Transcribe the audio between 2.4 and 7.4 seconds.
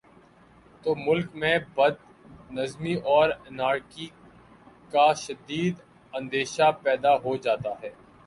نظمی اور انارکی کا شدید اندیشہ پیدا ہو